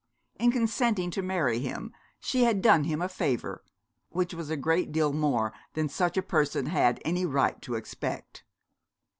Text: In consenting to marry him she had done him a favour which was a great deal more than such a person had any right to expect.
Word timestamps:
In 0.39 0.51
consenting 0.51 1.11
to 1.11 1.21
marry 1.21 1.59
him 1.59 1.93
she 2.19 2.43
had 2.43 2.63
done 2.63 2.85
him 2.85 3.03
a 3.03 3.07
favour 3.07 3.63
which 4.09 4.33
was 4.33 4.49
a 4.49 4.57
great 4.57 4.91
deal 4.91 5.13
more 5.13 5.53
than 5.75 5.89
such 5.89 6.17
a 6.17 6.23
person 6.23 6.65
had 6.65 6.99
any 7.05 7.23
right 7.23 7.61
to 7.61 7.75
expect. 7.75 8.43